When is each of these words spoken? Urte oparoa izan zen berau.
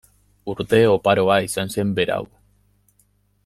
Urte 0.53 0.79
oparoa 0.93 1.37
izan 1.49 1.71
zen 1.75 1.93
berau. 2.01 2.25